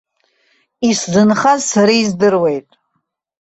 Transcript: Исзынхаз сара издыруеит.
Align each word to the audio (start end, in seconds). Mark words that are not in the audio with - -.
Исзынхаз 0.89 1.61
сара 1.71 1.93
издыруеит. 2.01 2.67